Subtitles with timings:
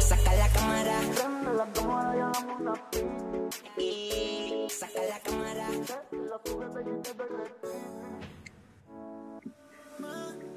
[0.00, 1.00] saca la cámara.
[3.76, 5.68] Y saca la cámara.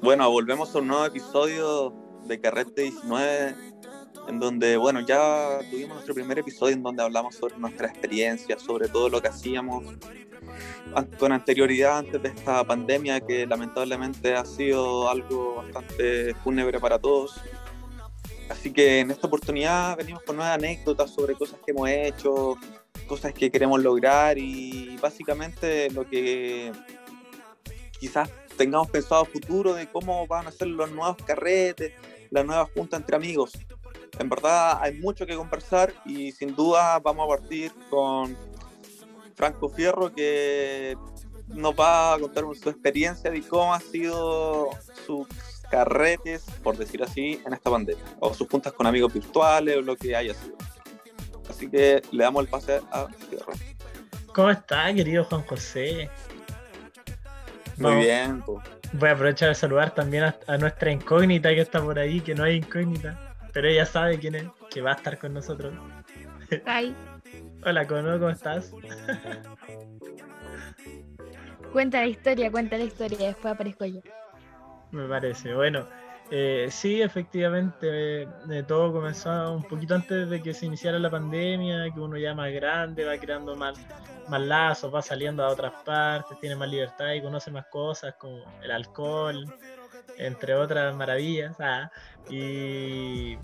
[0.00, 1.94] Bueno, volvemos a un nuevo episodio
[2.24, 3.54] de Carrete 19,
[4.28, 8.88] en donde, bueno, ya tuvimos nuestro primer episodio en donde hablamos sobre nuestra experiencia, sobre
[8.88, 9.84] todo lo que hacíamos
[11.18, 17.40] con anterioridad antes de esta pandemia que lamentablemente ha sido algo bastante fúnebre para todos.
[18.48, 22.56] Así que en esta oportunidad venimos con nuevas anécdotas sobre cosas que hemos hecho,
[23.06, 26.72] cosas que queremos lograr y básicamente lo que
[27.98, 31.92] quizás tengamos pensado a futuro de cómo van a ser los nuevos carretes,
[32.30, 33.52] las nuevas juntas entre amigos.
[34.18, 38.36] En verdad hay mucho que conversar y sin duda vamos a partir con
[39.34, 40.96] Franco Fierro que
[41.48, 44.70] nos va a contar su experiencia de cómo ha sido
[45.06, 45.26] sus
[45.74, 49.96] carretes, por decir así, en esta pandemia, o sus juntas con amigos virtuales o lo
[49.96, 50.56] que haya sido.
[51.50, 53.52] Así que le damos el pase a Fierro.
[54.34, 56.08] ¿Cómo está, querido Juan José?
[57.76, 58.64] Muy Vamos- bien, pues.
[58.92, 62.32] Voy a aprovechar de saludar también a, a nuestra incógnita que está por ahí, que
[62.36, 65.74] no hay incógnita, pero ella sabe quién es, que va a estar con nosotros.
[66.64, 66.94] Ay,
[67.66, 68.70] Hola, Cono, ¿cómo estás?
[71.72, 74.00] cuenta la historia, cuenta la historia, después aparezco yo.
[74.94, 75.52] Me parece.
[75.54, 75.88] Bueno,
[76.30, 81.90] eh, sí, efectivamente, eh, todo comenzó un poquito antes de que se iniciara la pandemia,
[81.92, 83.78] que uno ya más grande va creando más,
[84.30, 88.70] lazos, va saliendo a otras partes, tiene más libertad y conoce más cosas como el
[88.70, 89.44] alcohol,
[90.16, 91.56] entre otras maravillas.
[91.58, 91.90] ah,
[92.30, 93.36] y,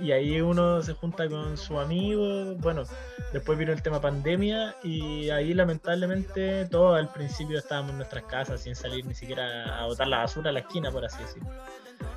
[0.00, 2.54] y ahí uno se junta con su amigo.
[2.56, 2.84] Bueno,
[3.32, 8.62] después vino el tema pandemia y ahí lamentablemente todos al principio estábamos en nuestras casas
[8.62, 11.50] sin salir ni siquiera a botar la basura a la esquina, por así decirlo.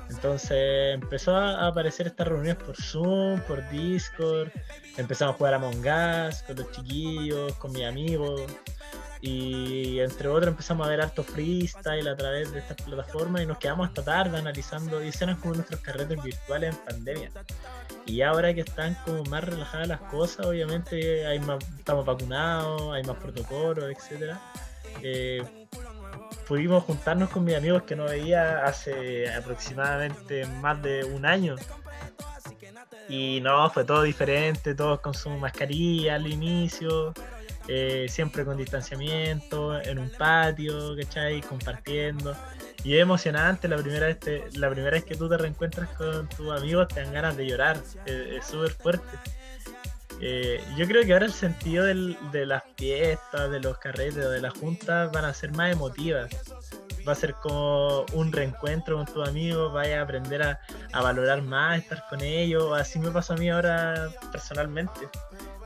[0.08, 4.50] Entonces empezó a aparecer estas reuniones por Zoom, por Discord,
[4.96, 8.42] empezamos a jugar a Among Us con los chiquillos, con mis amigos
[9.22, 13.58] y entre otros empezamos a ver harto freestyle a través de estas plataformas y nos
[13.58, 17.30] quedamos hasta tarde analizando y eran como nuestros carretes virtuales en pandemia.
[18.06, 23.02] Y ahora que están como más relajadas las cosas, obviamente hay más, estamos vacunados, hay
[23.04, 24.40] más protocolos, etcétera.
[25.02, 25.44] Eh,
[26.48, 31.56] pudimos juntarnos con mis amigos que no veía hace aproximadamente más de un año.
[33.08, 37.12] Y no, fue todo diferente, todos con su mascarilla al inicio,
[37.72, 41.40] eh, siempre con distanciamiento, en un patio, ¿cachai?
[41.40, 42.36] Compartiendo.
[42.82, 44.18] Y es emocionante la primera vez,
[44.56, 47.78] la primera vez que tú te reencuentras con tus amigos, te dan ganas de llorar,
[48.06, 49.16] eh, es súper fuerte.
[50.20, 54.40] Eh, yo creo que ahora el sentido del- de las fiestas, de los carretes de
[54.40, 56.28] las juntas van a ser más emotivas.
[57.08, 60.60] Va a ser como un reencuentro con tus amigos, vaya a aprender a,
[60.92, 62.78] a valorar más, estar con ellos.
[62.78, 65.08] Así me pasó a mí ahora personalmente.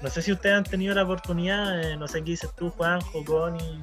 [0.04, 3.24] No sé si ustedes han tenido la oportunidad, eh, no sé qué dices tú, Juanjo,
[3.24, 3.80] Connie.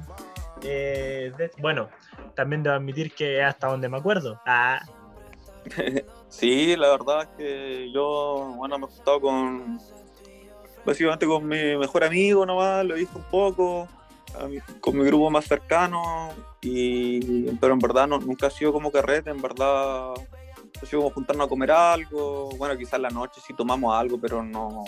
[0.62, 1.88] eh, de- bueno,
[2.36, 4.40] también debo admitir que hasta donde me acuerdo.
[4.46, 4.80] Ah,
[6.28, 9.80] Sí, la verdad es que yo, bueno, me he juntado con,
[10.86, 13.88] básicamente con mi mejor amigo nomás, lo he visto un poco,
[14.48, 16.30] mi- con mi grupo más cercano,
[16.62, 21.14] y, pero en verdad no, nunca ha sido como carrete, en verdad ha sido como
[21.14, 24.84] juntarnos a comer algo, bueno, quizás la noche sí tomamos algo, pero no,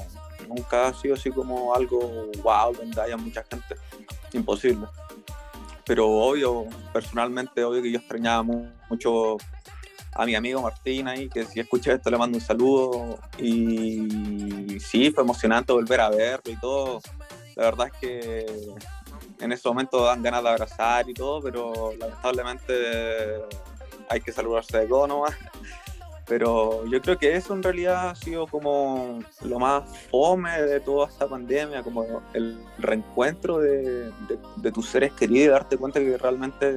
[0.49, 3.77] nunca ha sido así como algo wow, donde haya mucha gente,
[4.33, 4.87] imposible.
[5.87, 9.37] Pero obvio, personalmente, obvio que yo extrañaba mu- mucho
[10.15, 13.19] a mi amigo Martín ahí, que si escucha esto le mando un saludo.
[13.39, 17.01] Y sí, fue emocionante volver a verlo y todo.
[17.57, 18.47] La verdad es que
[19.41, 23.43] en ese momento dan ganas de abrazar y todo, pero lamentablemente
[24.09, 25.35] hay que saludarse de todo nomás.
[26.27, 31.09] Pero yo creo que eso en realidad ha sido como lo más fome de toda
[31.09, 34.11] esta pandemia, como el reencuentro de,
[34.73, 36.75] tus seres queridos darte cuenta que realmente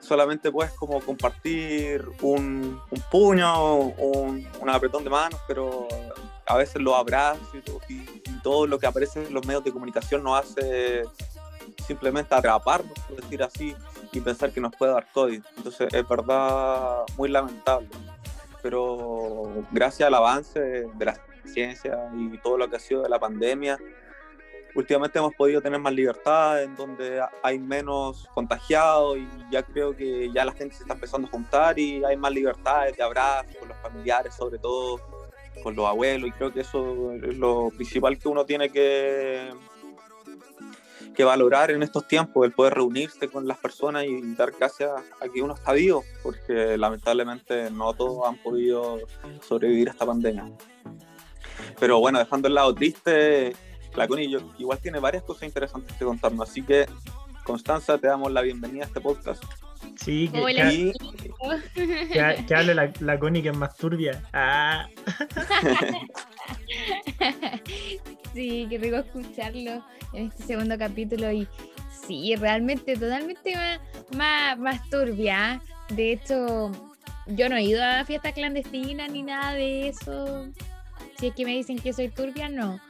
[0.00, 2.78] solamente puedes como compartir un,
[3.10, 5.88] puño, un, apretón de manos, pero
[6.46, 7.48] a veces los abrazos
[7.88, 11.04] y- y todo lo que aparece en los medios de comunicación nos hace
[11.86, 13.74] simplemente atraparnos, por decir así,
[14.14, 15.42] y pensar que nos puede dar COVID.
[15.56, 17.88] Entonces es verdad muy lamentable.
[18.62, 23.18] Pero gracias al avance de la ciencia y todo lo que ha sido de la
[23.18, 23.78] pandemia,
[24.74, 30.30] últimamente hemos podido tener más libertad, en donde hay menos contagiados y ya creo que
[30.32, 33.68] ya la gente se está empezando a juntar y hay más libertades de abrazo con
[33.68, 35.00] los familiares, sobre todo
[35.62, 39.50] con los abuelos, y creo que eso es lo principal que uno tiene que,
[41.14, 44.90] que valorar en estos tiempos, el poder reunirse con las personas y dar gracias
[45.20, 48.98] a que uno está vivo, porque lamentablemente no todos han podido
[49.46, 50.50] sobrevivir a esta pandemia.
[51.80, 53.54] Pero bueno, dejando el lado triste,
[53.96, 56.86] la Connie igual tiene varias cosas interesantes que contarnos, así que
[57.44, 59.42] Constanza, te damos la bienvenida a este podcast.
[59.96, 60.70] Sí, que, Hola.
[60.70, 60.92] que,
[61.74, 64.22] que- que hable la, la Connie que es más turbia.
[64.32, 64.86] Ah,
[68.32, 69.84] Sí, qué rico escucharlo
[70.14, 71.48] en este segundo capítulo y
[72.06, 73.54] sí, realmente totalmente
[74.16, 75.60] más, más, turbia.
[75.88, 76.70] De hecho,
[77.26, 80.48] yo no he ido a fiestas clandestinas ni nada de eso.
[81.18, 82.80] Si es que me dicen que soy turbia, no.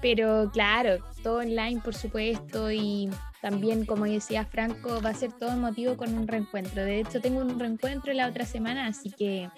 [0.00, 3.10] Pero claro, todo online, por supuesto, y
[3.40, 6.84] también, como decía Franco, va a ser todo motivo con un reencuentro.
[6.84, 9.50] De hecho, tengo un reencuentro la otra semana, así que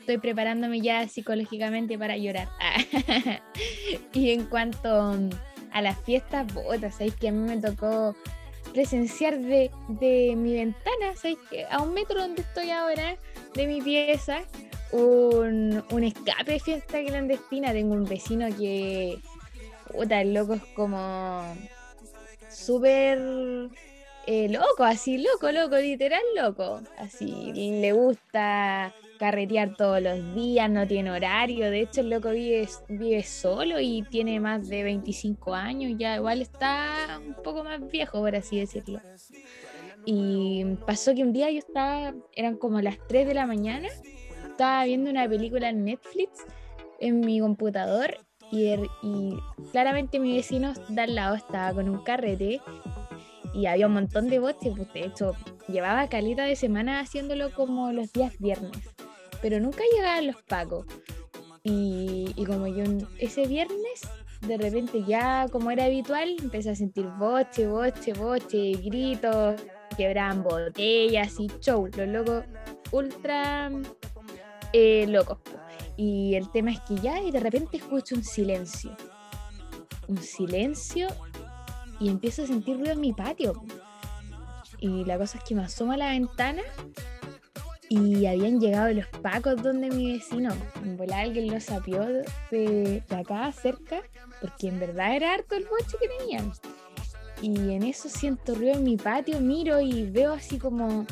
[0.00, 2.48] estoy preparándome ya psicológicamente para llorar.
[4.12, 5.16] y en cuanto
[5.72, 8.14] a las fiestas, puta, sabéis que a mí me tocó
[8.72, 13.16] presenciar de, de mi ventana, sabéis que a un metro donde estoy ahora,
[13.54, 14.42] de mi pieza,
[14.92, 17.72] un, un escape de fiesta clandestina.
[17.72, 19.18] Tengo un vecino que,
[19.92, 21.42] puta, loco es como
[22.50, 23.18] súper
[24.26, 26.80] eh, loco, así, loco, loco, literal loco.
[26.98, 31.70] Así, le gusta carretear todos los días, no tiene horario.
[31.70, 36.42] De hecho, el loco vive, vive solo y tiene más de 25 años, ya igual
[36.42, 39.00] está un poco más viejo, por así decirlo.
[40.04, 43.86] Y pasó que un día yo estaba, eran como las 3 de la mañana,
[44.44, 46.44] estaba viendo una película en Netflix
[46.98, 48.16] en mi computador
[48.50, 48.88] y, er-
[49.70, 52.60] claramente mi vecino de al lado estaba con un carrete
[53.54, 55.36] y había un montón de boches, pues de hecho
[55.68, 58.72] llevaba caleta de semana haciéndolo como los días viernes,
[59.42, 60.86] pero nunca llegaban los pacos.
[61.64, 62.84] Y, y como yo
[63.18, 64.00] ese viernes,
[64.40, 69.60] de repente ya como era habitual, empecé a sentir boche, boche, boche, gritos,
[69.96, 72.44] quebraban botellas y show, los locos
[72.90, 73.70] ultra
[74.72, 75.38] eh, locos.
[75.96, 78.96] Y el tema es que ya y de repente escucho un silencio.
[80.08, 81.08] Un silencio
[82.00, 83.62] y empiezo a sentir ruido en mi patio.
[84.78, 86.62] Y la cosa es que me asomo a la ventana
[87.92, 90.50] y habían llegado los pacos donde mi vecino.
[90.82, 92.02] En volar alguien lo sapió
[92.50, 94.00] de, acá cerca,
[94.40, 96.52] porque en verdad era harto el boche que tenían.
[97.42, 101.06] Y en eso siento ruido en mi patio, miro y veo así como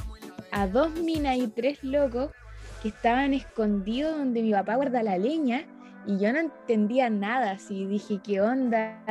[0.53, 2.31] a dos minas y tres locos
[2.82, 5.67] que estaban escondidos donde mi papá guarda la leña
[6.06, 9.03] y yo no entendía nada, así dije, ¿qué onda?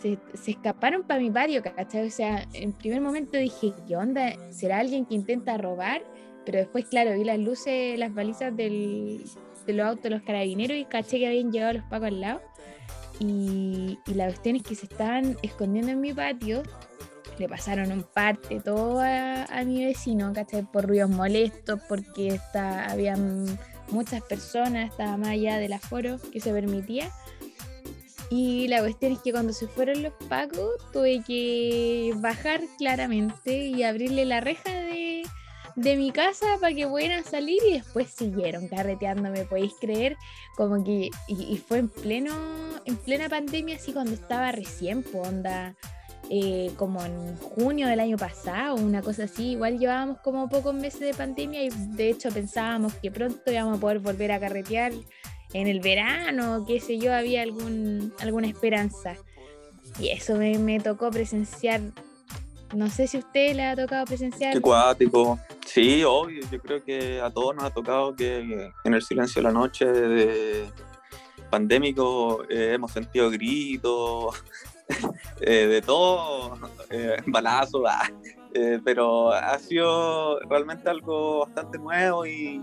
[0.00, 0.18] Se,
[0.50, 2.06] escaparon para mi patio, ¿cachai?
[2.06, 4.32] O sea, en primer momento dije, ¿qué onda?
[4.50, 6.02] ¿Será alguien que intenta robar?
[6.46, 9.24] Pero después, claro, vi las luces, las balizas del,
[9.66, 12.40] de los autos de los carabineros y caché que habían llegado los pacos al lado.
[13.18, 16.62] Y, y la cuestión es que se estaban escondiendo en mi patio.
[17.38, 20.62] Le pasaron un parte todo a, a mi vecino, ¿cachai?
[20.62, 23.46] Por ruidos molestos, porque está, habían
[23.90, 27.10] muchas personas, estaba más allá del aforo que se permitía.
[28.30, 33.82] Y la cuestión es que cuando se fueron los pacos, tuve que bajar claramente y
[33.82, 34.72] abrirle la reja
[35.76, 40.16] de, mi casa para que pudieran salir y después siguieron carreteando, ¿me podéis creer?
[40.56, 42.34] Como que, y, y fue en pleno,
[42.84, 45.76] en plena pandemia, así cuando estaba recién, pues onda,
[46.28, 51.00] eh, como en junio del año pasado, una cosa así, igual llevábamos como pocos meses
[51.00, 54.92] de pandemia y de hecho pensábamos que pronto íbamos a poder volver a carretear
[55.52, 59.14] en el verano, qué sé yo, había algún, alguna esperanza.
[60.00, 61.80] Y eso me, me tocó presenciar,
[62.74, 64.52] no sé si a usted le ha tocado presenciar.
[64.52, 65.38] Qué cuático.
[65.66, 66.40] Sí, obvio.
[66.50, 69.84] Yo creo que a todos nos ha tocado que en el silencio de la noche
[69.84, 70.70] de
[71.50, 74.42] pandémico eh, hemos sentido gritos,
[75.40, 76.54] eh, de todo,
[76.90, 78.08] eh, balazos, ah,
[78.54, 82.60] eh, pero ha sido realmente algo bastante nuevo y,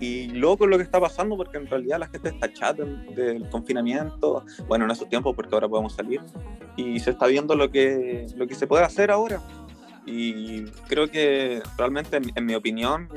[0.00, 4.44] y loco lo que está pasando porque en realidad la gente está chata del confinamiento,
[4.68, 6.20] bueno, en esos tiempos porque ahora podemos salir
[6.76, 9.42] y se está viendo lo que, lo que se puede hacer ahora.
[10.10, 13.08] Y creo que realmente, en, en mi opinión,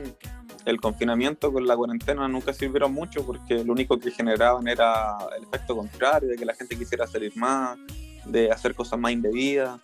[0.65, 5.43] el confinamiento con la cuarentena nunca sirvieron mucho porque lo único que generaban era el
[5.43, 7.77] efecto contrario, de que la gente quisiera salir más,
[8.25, 9.79] de hacer cosas más indebidas.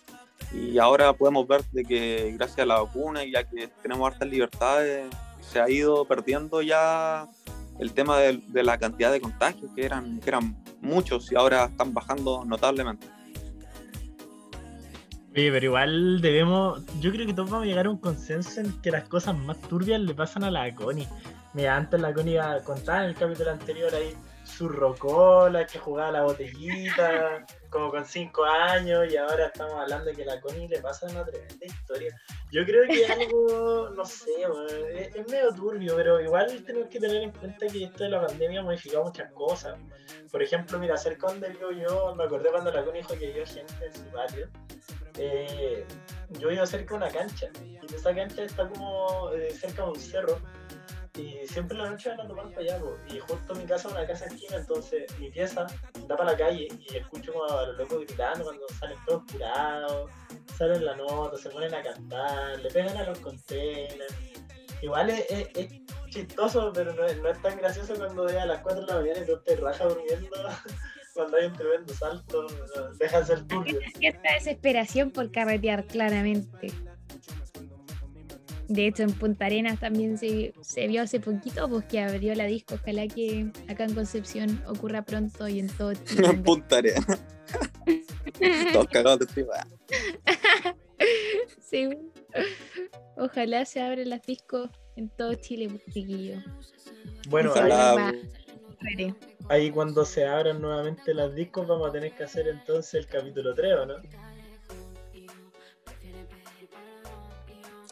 [0.52, 4.28] Y ahora podemos ver de que gracias a la vacuna y ya que tenemos hartas
[4.28, 5.06] libertades,
[5.40, 7.28] se ha ido perdiendo ya
[7.78, 11.64] el tema de, de la cantidad de contagios, que eran, que eran muchos y ahora
[11.64, 13.06] están bajando notablemente.
[15.38, 18.72] Oye, pero igual debemos, yo creo que todos vamos a llegar a un consenso en
[18.80, 21.06] que las cosas más turbias le pasan a la Connie.
[21.54, 24.16] Mira, antes la Connie iba a contar en el capítulo anterior ahí
[24.48, 30.16] su rocola, que jugaba la botellita, como con 5 años, y ahora estamos hablando de
[30.16, 32.18] que la Connie le pasa una tremenda historia.
[32.50, 34.30] Yo creo que algo, no sé,
[34.94, 38.26] es, es medio turbio, pero igual tenemos que tener en cuenta que esto de la
[38.26, 39.78] pandemia ha modificado muchas cosas.
[40.32, 43.46] Por ejemplo, mira, cerca donde vivo yo, me acordé cuando la Connie dijo que vio
[43.46, 44.48] gente en su barrio.
[45.18, 45.84] Eh,
[46.38, 50.00] yo iba cerca de una cancha, y esa cancha está como eh, cerca de un
[50.00, 50.40] cerro.
[51.18, 52.96] Y siempre en la noche van a tomar para allá, po.
[53.12, 55.66] y justo mi casa es una casa esquina, entonces mi pieza
[56.06, 60.10] da para la calle y escucho como a los locos gritando cuando salen todos curados,
[60.56, 64.14] salen la nota, se ponen a cantar, le pegan a los containers.
[64.80, 65.68] Igual es, es- es
[66.10, 69.00] chistoso, pero no es, no es tan gracioso cuando de a las 4 de la
[69.00, 70.30] mañana y tú te rajas durmiendo,
[71.14, 72.46] cuando hay un tremendo salto,
[72.98, 73.80] deja de ser turbio.
[73.98, 76.68] Cierta desesperación por carretear, claramente.
[78.68, 82.44] De hecho, en Punta Arenas también se, se vio hace poquito pues, que abrió la
[82.44, 82.74] disco.
[82.74, 86.28] Ojalá que acá en Concepción ocurra pronto y en todo Chile.
[86.28, 87.06] En Punta Arenas.
[88.72, 89.48] Todos cagados de frío.
[91.60, 91.88] Sí.
[93.16, 96.42] Ojalá se abran las discos en todo Chile, pues, chiquillos.
[97.28, 98.12] Bueno, Ojalá,
[99.48, 103.54] ahí cuando se abran nuevamente las discos vamos a tener que hacer entonces el capítulo
[103.54, 103.94] 3, ¿o no?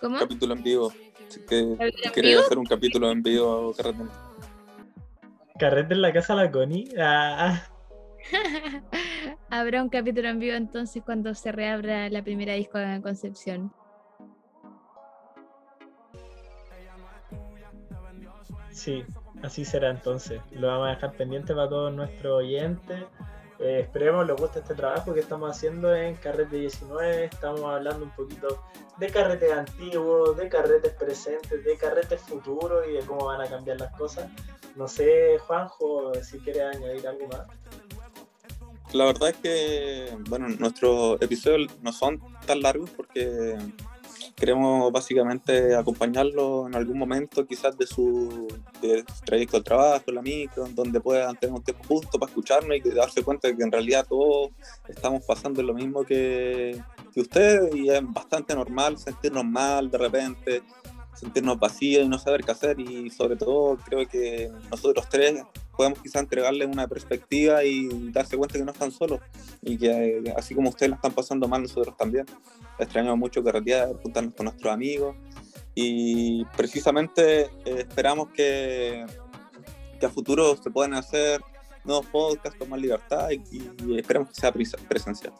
[0.00, 0.19] ¿Cómo?
[0.19, 0.93] capítulo en vivo.
[1.29, 2.41] Así que ¿Capítulo en quería vivo?
[2.41, 4.05] hacer un capítulo en vivo, Carrete.
[5.59, 6.88] Carrete en la casa de la Connie.
[6.99, 7.62] Ah,
[9.50, 13.73] Habrá un capítulo en vivo entonces cuando se reabra la primera disco en Concepción.
[18.71, 19.05] sí,
[19.43, 20.41] así será entonces.
[20.53, 23.05] Lo vamos a dejar pendiente para todos nuestros oyentes.
[23.59, 27.25] Eh, esperemos les guste este trabajo que estamos haciendo en Carrete 19.
[27.25, 28.63] Estamos hablando un poquito
[28.99, 33.81] de carretes antiguos, de carretes presentes, de carretes futuros y de cómo van a cambiar
[33.81, 34.29] las cosas.
[34.75, 37.47] No sé, Juanjo, si quieres añadir algo más.
[38.93, 43.57] La verdad es que, bueno, nuestros episodios no son tan largos porque
[44.37, 48.47] queremos básicamente acompañarlo en algún momento quizás de su,
[48.83, 52.31] de su trayecto al trabajo, la micro, en donde puedan tener un tiempo justo para
[52.31, 54.50] escucharnos y darse cuenta de que en realidad todos
[54.87, 56.78] estamos pasando lo mismo que,
[57.14, 60.62] que ustedes y es bastante normal sentirnos mal de repente,
[61.17, 65.43] sentirnos vacíos y no saber qué hacer y sobre todo creo que nosotros tres
[65.77, 69.21] podemos quizás entregarles una perspectiva y darse cuenta que no están solos
[69.63, 72.27] y que eh, así como ustedes la están pasando mal, nosotros también.
[72.79, 75.17] Extrañamos mucho carretear, juntarnos con nuestros amigos
[75.75, 79.05] y precisamente eh, esperamos que,
[79.99, 81.41] que a futuro se puedan hacer
[81.85, 85.33] nuevos podcasts con más libertad y, y esperemos que sea pres- presencial.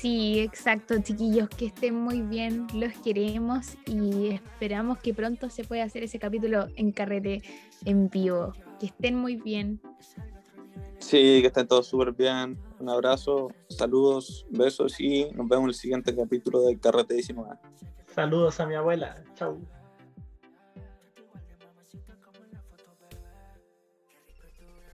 [0.00, 5.82] Sí, exacto, chiquillos, que estén muy bien, los queremos y esperamos que pronto se pueda
[5.82, 7.42] hacer ese capítulo en carrete
[7.84, 8.52] en vivo.
[8.78, 9.80] Que estén muy bien.
[11.00, 12.56] Sí, que estén todos súper bien.
[12.78, 17.56] Un abrazo, saludos, besos y nos vemos en el siguiente capítulo de Carrete 19.
[18.14, 19.24] Saludos a mi abuela.
[19.34, 19.58] Chau.